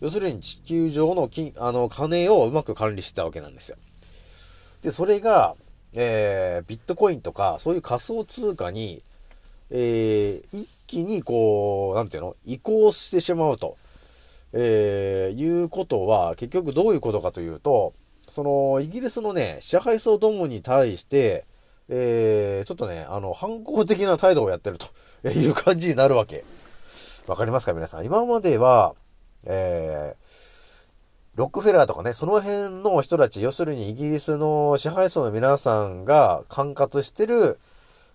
[0.00, 3.76] 要するに地球上の金、あの、金をうまく管理してたわけなんですよ。
[4.82, 5.56] で、それが、
[5.94, 9.02] えー、ビットコインとか、そういう仮想通貨に、
[9.70, 13.76] えー、一気にこう、なんていうの移行してしまうと、
[14.52, 17.94] えー、いうことは、結局どういうことかというと、
[18.28, 21.44] その、イギリスのね、支配層どもに対して、
[21.88, 24.88] えー、ちょっとね、あの、反抗的な態度をやってると
[25.28, 26.44] いう感じになるわけ。
[27.26, 28.04] わかりますか皆さん。
[28.04, 28.94] 今までは、
[29.46, 30.14] え
[31.36, 37.58] ロックフェラーとかね、その辺の人たち、要するにイギリスの支配層の皆さんが管轄してる、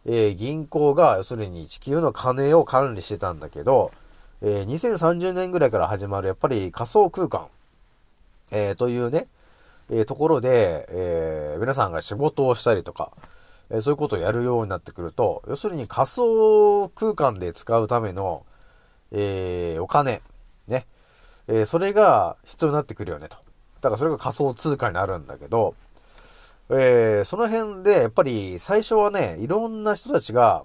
[0.05, 3.91] えー、銀行が、要するに地球の金を管理してたんだけど、
[4.41, 7.47] えー、2030年ぐらいから始まる、やっぱり仮想空間、
[8.51, 9.27] えー、というね、
[9.89, 13.11] え、ところで、え、皆さんが仕事をしたりとか、
[13.69, 18.45] え、そういうことをやるようになってくると、要するに仮想空間で使うための、
[19.11, 20.21] え、お金、
[20.67, 20.87] ね、
[21.47, 23.37] え、それが必要になってくるよねと。
[23.81, 25.75] だからそれが仮想通貨になるんだけど、
[26.73, 30.63] えー、その辺で、やっぱり最初はね、いろんな人たちが、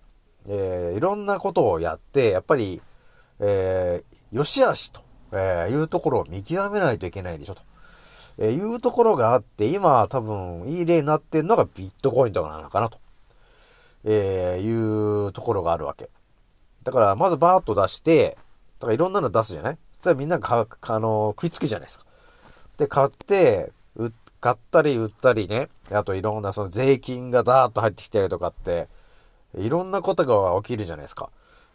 [0.49, 2.81] えー、いろんなことをやって、やっぱり、
[3.41, 5.01] えー、よしあしと、
[5.33, 7.63] え、いうところを見極めないといけないでしょと。
[8.39, 12.99] え、いうところがあって、今多分いい例になってるのがビットコインとかなのかなと、
[14.05, 16.09] えー、いうところがあるわけ。
[16.85, 18.39] だからまずバーッと出して、
[18.79, 19.79] だからいろんなの出すじゃない？
[19.97, 22.05] そしたらみんながあの食いつくじゃないですか。
[22.77, 23.73] で、買って、
[24.41, 28.89] 買ったり売ったりね、あといろんなその税金がダーッと入ってきたりとかって、
[29.57, 31.31] いろんなことが起きるじゃないですか。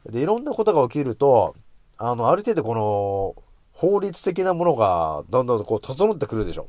[0.09, 1.55] で、いろんなことが起きると、
[1.97, 3.43] あの、ある程度この、
[3.73, 6.67] 法律的なものがどんどんこう整ってくるでしょ。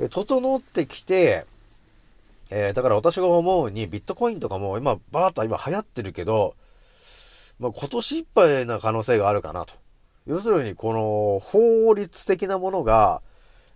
[0.00, 1.46] え整ってきて、
[2.50, 6.54] えー、だから私が思うにビットコインとかも今バーッと今流行ってるけど、
[7.58, 9.74] まあ、今年いっぱいな可能性があるかなと。
[10.26, 13.22] 要するにこの法律的なものが、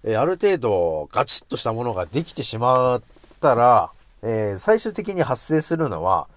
[0.05, 3.03] え、ある程度ガチッとしたものができてしまっ
[3.41, 3.91] たら、
[4.23, 6.29] えー、最終的に発生するのは、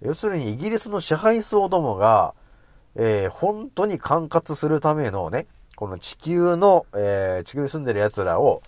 [0.00, 2.34] 要するにイギリスの支配層どもが、
[2.94, 8.62] えー、本当に管轄するためのね、この地球の、えー、地球に住んでる奴らを、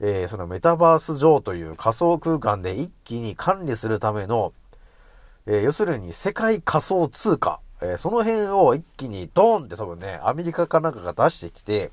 [0.00, 4.52] え、そのメタバース上という仮想空間で一気に管理するための、
[5.46, 11.90] え要するに世界仮想通貨、えその辺を一気にドーンって多分ね、アメリカかなんかが出してきて、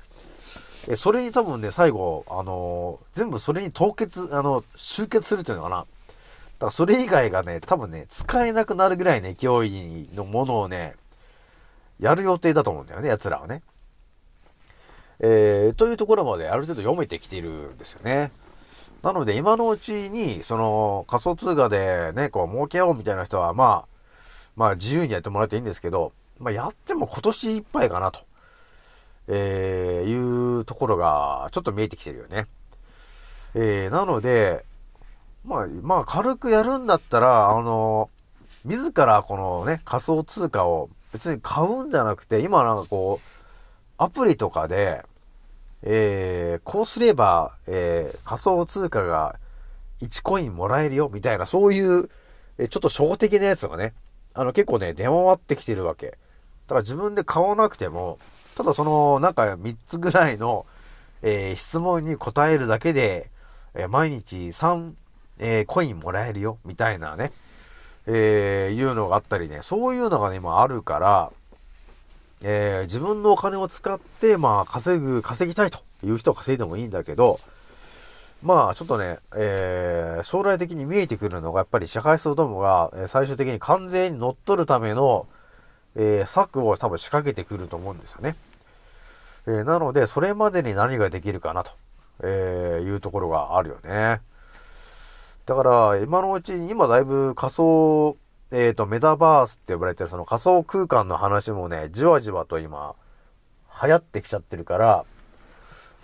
[0.88, 5.76] えそれに多分ね、最後、あの全部それに凍結、あの、集結するっていうのかな。
[5.78, 10.94] だからそれ以外がね、多分ね、使えなくなるぐらいの勢いのものをね、
[12.00, 13.62] やる予定だと思うんだよね、奴らはね。
[15.20, 18.30] えー、というところまである程度読めてきているんですよね。
[19.02, 23.88] なので今のうちに、その仮想通貨でね、こう儲けようみたいな人は、まあ、
[24.56, 28.20] まあ自由にやってもらっていいんですけど、まあやっても今年いっぱいかなと、
[29.28, 32.46] えー、いうところがちょっと見えてきてるよね。
[33.54, 34.64] えー、なので、
[35.44, 38.10] まあ、まあ軽くやるんだったら、あの、
[38.64, 43.28] 自らこのね、仮想通貨を別に買うんじゃなくて、今なんかこう、
[43.98, 45.04] アプリとかで、
[45.82, 49.36] えー、こうすれば、えー、仮想通貨が
[50.00, 52.10] 1コインもらえるよ、みたいな、そういう、
[52.56, 53.94] えちょっと初歩的なやつがね、
[54.32, 56.06] あの結構ね、出回ってきてるわけ。
[56.06, 56.16] だ
[56.68, 58.18] から自分で買わなくても、
[58.56, 60.66] ただその、なんか3つぐらいの、
[61.22, 63.30] えー、質問に答えるだけで、
[63.74, 64.92] え毎日3、
[65.38, 67.32] えコインもらえるよ、みたいなね、
[68.06, 71.32] えー、いうのがあったりね、そういうのがね、今あるから、
[72.42, 77.40] えー、自分のお金を使って、まあ、稼ぐ、稼ぎたいという人は稼いでもいいんだけど、
[78.42, 85.26] まあ、ちょっとね、えー、将来的に見えてくるのが、やっぱり支配層どもが、え、最終的に完全に乗っ取るための、
[85.96, 88.36] えー、策を多分仕掛けてくると思うんですよね。
[89.46, 91.72] えー、なので、それまでに何ができるかなと、
[92.22, 94.20] えー、いうところがあるよね。
[95.46, 98.16] だから、今のうちに、今だいぶ仮想、
[98.50, 102.94] えっ、ー、と、メタバースって呼ばれてるその仮想空間の話もね、じわじわと今、
[103.82, 105.04] 流行ってきちゃってるから、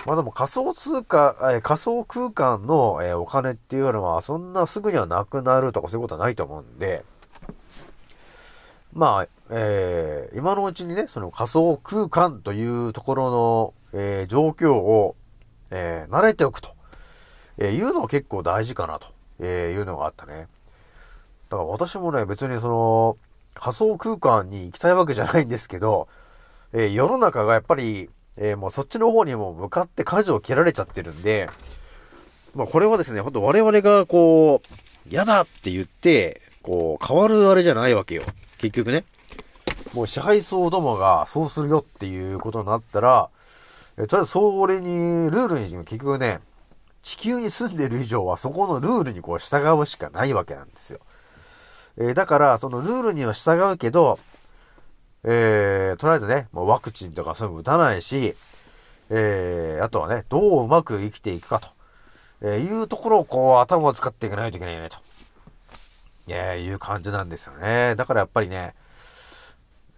[0.06, 7.04] まあでも仮想通貨、えー、仮想空間の、えー、お金っていうのは、そんなすぐにはなくなるとかそういうことはないと思うんで、
[8.92, 15.16] まあ、えー、今のうちにね、その仮想空間というところの、えー、状況を、
[15.70, 16.70] えー、慣れておくと、
[17.58, 19.08] えいうのは結構大事かなと。
[19.40, 20.46] え、いうのがあったね。
[21.48, 23.18] だから私もね、別にその、
[23.54, 26.08] 仮想空間に行きたいわけじゃないんですけど、
[26.72, 31.48] え、世の中がやっぱり、え、もうそっちの方にも向かって舵を切られちゃってるんで、
[32.54, 38.22] まあこれはですね、ほんと我々がこう、嫌だって言って、こう、変わるあれじゃないわけよ。
[38.58, 39.04] 結局ね。
[39.92, 43.28] もう支配層どもがそうするよっていうことになったら、
[43.96, 46.40] えとりあえずそれに、ルールに結局ね、
[47.02, 51.00] 地球に住んでる以上はそこのルールにこう従うしかないわけなんですよ。
[51.96, 54.18] えー、だから、そのルールには従うけど、
[55.24, 58.36] えー、とりあえずね、もうワクチンとかそういうの打たないし、
[59.10, 61.68] えー、あとはね、どううまく生きていくかと、
[62.42, 64.98] え、いうところをこう頭を使っていかないといけないよね、と、
[66.28, 67.96] え、いう感じなんですよね。
[67.96, 68.74] だからやっぱりね、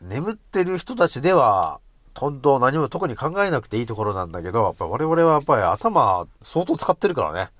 [0.03, 1.81] 眠ってる人たちでは、
[2.15, 7.51] 本当何も特に考えなくていいところなんだけど、やっぱ我々はやっぱり頭相当使ってるからね。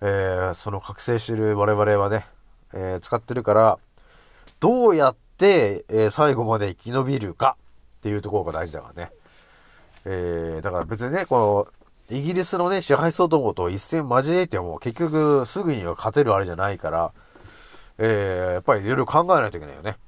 [0.00, 2.26] えー、その覚醒してる我々はね、
[2.72, 3.78] えー、使ってるから、
[4.60, 7.56] どうやって、えー、最後まで生き延びるか
[7.98, 9.10] っていうところが大事だからね。
[10.04, 11.68] えー、だから別にね、こ
[12.08, 17.12] の、イギリスのね、支配層どもと一戦交えても結局すぐには勝てるあれじゃないから、
[17.98, 19.98] えー、やっぱりいろいろ考えないといけないよね。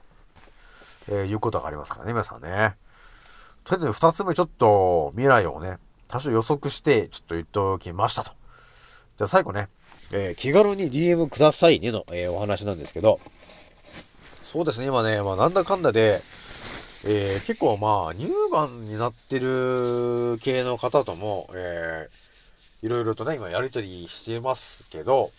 [1.09, 2.77] えー、いうことがありますからね、皆さんね。
[3.65, 5.79] とりあえず二つ目ちょっと未来をね、
[6.09, 8.33] 多少予測してちょっと言っておきましたと。
[9.19, 9.69] じゃあ最後ね、
[10.13, 13.21] えー、気軽に DM くださいねの、えー、お話なんですけど、
[14.43, 16.23] そうですね、今ね、まあなんだかんだで、
[17.05, 25.31] えー、結構まあ、乳がんになってる系の方とも、えー、いろいろとね、今やりとりしてますけど、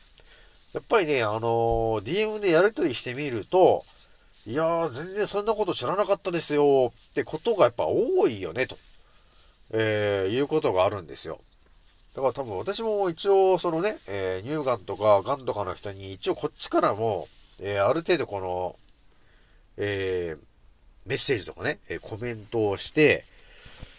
[0.74, 3.84] やっぱりね、あのー、DM でやりとりしてみると、
[4.48, 6.92] いやー、全然そんなこと知らなかったですよ。
[7.12, 8.78] ってことがやっぱ多いよね、と、
[9.72, 11.40] えー、いうことがあるんですよ。
[12.16, 17.28] だから多分私も一応そのね、えー、乳がんとかがんとかの人に一応こっちからも、
[17.60, 18.76] えー、ある程度この、
[19.78, 23.26] えー、メッセージとかね、えコメントをして、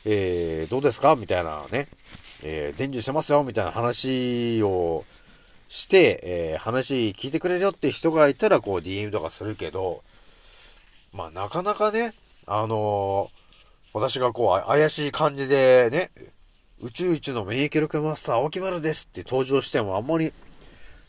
[0.04, 1.14] えー、どうですか？
[1.14, 1.86] みたいなね、
[2.42, 5.04] えー、伝授してますよみたいな話を
[5.68, 10.02] して、えー、話聞いてくれるよって人がいたら、こう DM とかするけど、
[11.12, 12.14] まあなかなかね、
[12.46, 16.10] あのー、私がこう怪しい感じでね、
[16.80, 20.32] 宇宙一の免疫力マスター青木丸ですって登場してもあんまり、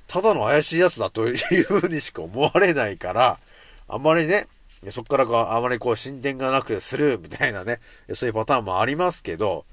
[0.07, 3.39] ただの怪しいやつだというふうにしか思われないから、
[3.87, 4.47] あんまりね、
[4.89, 7.79] そっからかあまりこう進展がなくするみたいなね、
[8.13, 9.65] そういうパターンもありますけど、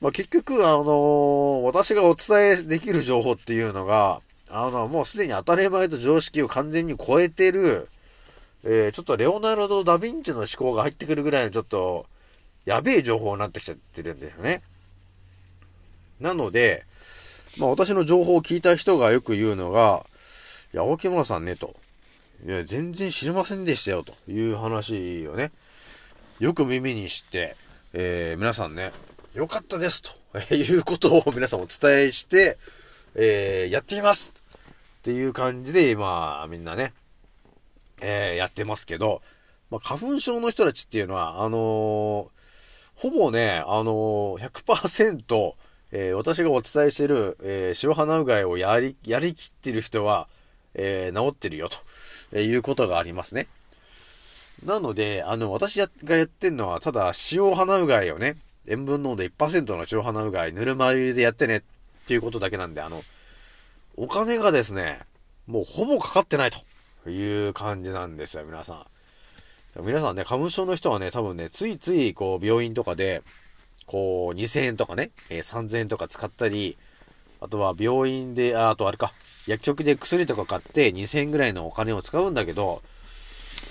[0.00, 4.20] まあ、結局、あのー、私がお伝えできる情報っていうのが、
[4.50, 7.88] あの、もうすでに当たり前と常識を完全に超えてる、
[8.64, 12.06] えー、ちょっとレオナルド・ダ・ヴィンチの思考が入ってくるぐらいのちょっと、
[12.64, 14.62] やべえ情報になってきちゃってるんですよね。
[16.20, 16.84] なので、
[17.58, 20.04] まあ私の情報を聞いた人がよく言うのが、
[20.74, 21.76] いや、青木村さんね、と。
[22.44, 25.52] いや、全然知りませんでしたよ、という話をね、
[26.38, 27.56] よく耳にして、
[27.92, 28.92] えー、皆さんね、
[29.34, 30.10] よかったです、と
[30.54, 32.58] いうことを皆さんお伝えして、
[33.14, 34.34] えー、やっています
[34.98, 36.92] っていう感じで、まあ、みんなね、
[38.00, 39.22] えー、やってますけど、
[39.70, 41.60] まあ、花粉症の人たちっていうのは、あのー、
[42.94, 45.54] ほぼね、あのー、100%、
[45.92, 50.28] えー、私がお伝えしてる、えー、白鼻うがいをやり、やりきってる人は、
[50.74, 51.78] えー、治ってるよ、と
[52.32, 53.48] えいうことがありますね。
[54.64, 58.36] なので、あの、私がやってんのは、ただ、塩鼻うがいをね、
[58.66, 61.62] 塩分濃度1%の塩鼻うがい、ぬるま湯でやってねっ
[62.06, 63.04] ていうことだけなんで、あの、
[63.96, 65.00] お金がですね、
[65.46, 66.58] もうほぼかかってないと
[67.10, 68.86] いう感じなんですよ、皆さん。
[69.84, 73.22] 皆さんね、花粉症の人はね、多分ね、ついつい、こう、病院とかで、
[73.86, 76.76] こう、2000円とかね、えー、3000円とか使ったり、
[77.40, 79.12] あとは病院で、あ、あとあれか、
[79.46, 82.82] 薬局で薬とか買って2000円ぐらいのお金を使うんだけど、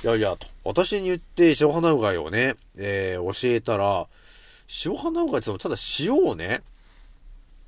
[0.03, 4.07] いやいや、と、私に言って塩花うがいをね、えー、教えたら、
[4.85, 6.61] 塩花うがいってただ塩をね、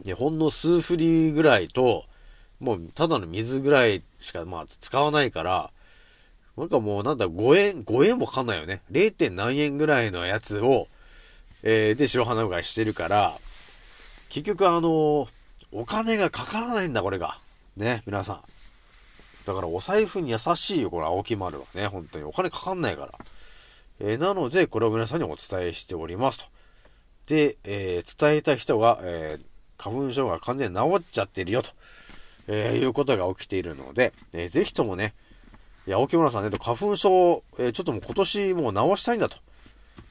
[0.06, 2.06] ね、ほんの数振りぐらいと、
[2.60, 5.72] もうただの水ぐらいしかまあ使わないから、
[6.58, 8.82] なんかもうなんだ5円、5円もかかんないよね。
[8.92, 9.30] 0.
[9.30, 10.88] 何円ぐらいのやつを、
[11.64, 13.40] えー、で塩花うがいしてるから、
[14.30, 15.28] 結局あのー、
[15.72, 17.40] お金がかからないんだ、これが。
[17.76, 18.42] ね、皆さん。
[19.46, 21.88] だからお財布に優しいよ、これ、青木丸はね。
[21.88, 22.26] 本当に。
[22.26, 23.14] お金かかんないから。
[24.00, 26.46] えー、なので、これを皆さんにお伝えしておりますと。
[27.28, 31.72] で、えー、伝えた人が、えー、花粉症が完全に治っちゃってるよと、
[32.48, 35.14] えーいうことが起きているので、えー、ぜひともね、
[35.86, 39.38] いや、青木村さんね、と花粉症、えちょっともう今年もう治したいんだと。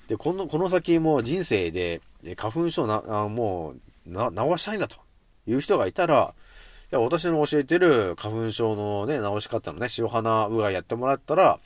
[0.09, 3.75] で、この、この先も人生で、え花粉症な、あも
[4.07, 4.97] う、な、治したいんだと
[5.47, 6.35] いう人がいたら、
[6.93, 11.59] いや、私の教えてる花粉症のね、治し方のね、塩花うがいやってもらったら、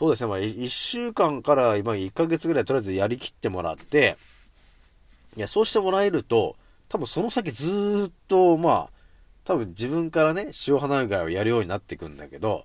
[0.00, 4.16] そうですね、まあ、1週間から今1ヶ月ぐらいとりあえずやりきってもらって、
[5.36, 6.56] いや、そうしてもらえると、
[6.88, 8.99] 多分その先ずっと、まあ、
[9.50, 12.64] 多分自分からね、塩花うがいをやるようになっていくんだけど、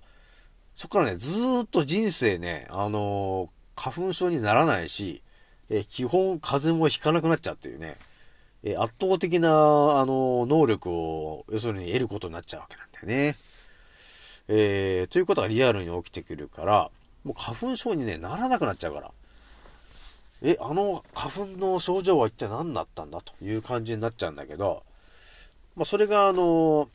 [0.76, 1.28] そこからね、ず
[1.64, 5.20] っと人生ね、あのー、花粉症にならないし、
[5.68, 7.96] え基本風邪もひかなくなっちゃうっていうね、
[8.62, 9.52] え圧倒的な、あ
[10.06, 13.36] の、能力を、要するに得ることになっちゃうわけなんだよね。
[14.46, 16.90] え、ということがリアルに起きてくるから、
[17.24, 19.10] もう花粉症にね、ならなくなっちゃうから。
[20.40, 24.84] え、あの花粉の症状は一体何だったんだという感じになっちゃうんだけど、
[25.76, 26.88] まあ、それがあの、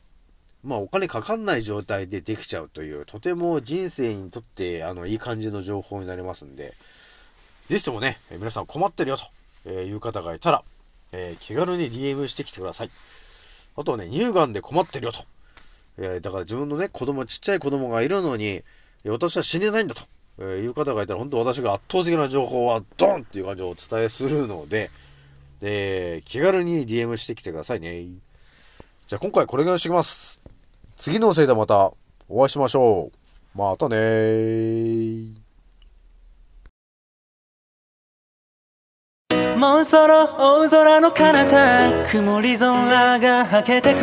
[0.64, 6.74] まあ、お金かかんない状態でできちゃうという、とても人生にとって、あの、いい感じの情報になりますんで、
[7.68, 9.16] ぜひともね、皆さん困ってるよ
[9.64, 10.62] という方がいたら、
[11.12, 12.90] えー、気軽に DM してきてください。
[13.76, 15.24] あとはね、乳がんで困ってるよと。
[15.98, 18.62] えー、だから自分のね、子供、ちっちゃい子供がいるのに、
[19.04, 20.02] 私は死ねないんだと、
[20.38, 24.90] えー、いう方がいたら、本当私が圧倒的な情報はドンっていう感じをお伝えするので、
[25.60, 28.06] えー、気軽に DM してきてくださいね。
[29.12, 30.40] じゃあ今回これぐらいにしてきます。
[30.96, 31.92] 次のせいでまた
[32.30, 33.58] お会いしましょう。
[33.58, 35.34] またねー。
[39.58, 44.00] もうそろ大空の彼方曇り空がはけてく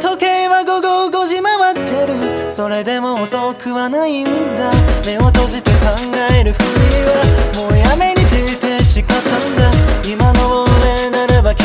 [0.00, 4.70] 時計は午後5時回ってるそれでも遅くはないんだ
[5.04, 5.88] 目を閉じて考
[6.30, 9.72] えるふりはもうやめにして誓ったんだ
[10.08, 11.64] 今の俺ならばき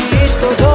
[0.58, 0.69] と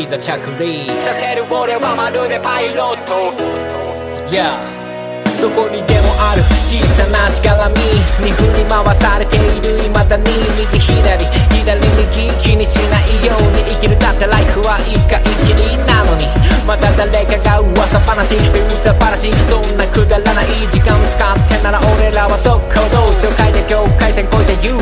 [0.00, 3.36] いざ着陸させる俺はまるでパイロット。
[4.30, 4.56] Yeah
[5.42, 7.74] どこにでもある小さなしがらみ
[8.22, 10.22] に振り回されている未だに
[10.54, 16.30] 右左左右気にしないように生きるだってライフは一回きりなのに。
[16.62, 24.78] また誰かが噂話噂話そんなくだらない時間使ってなら俺らは速攻動紹介で境界線越えて言う。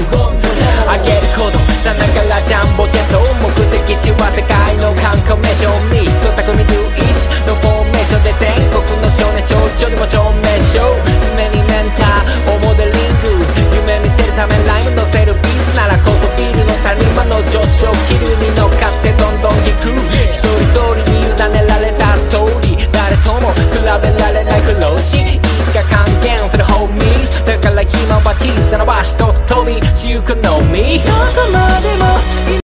[0.84, 11.00] あげることさながらジャンボジェット目的地は世界の観光名所ミスト匠ルイチのフォーメーションで全国の少年少女にも証明しよう。
[11.38, 13.38] 常にねメンターをモデリング
[13.86, 19.94] 夢見せるためライム乗せるビーズならこそビルの谷間の上昇気流に乗っかってどんどん行く
[20.26, 22.90] 一人一人に委ねられたストーリー。
[22.90, 27.46] 誰とも比べられない苦労しいつか還元するホーミー。
[27.46, 29.78] だから今は小さな場所と飛び。
[29.96, 30.98] しゆくのみ。
[30.98, 32.67] どこまでも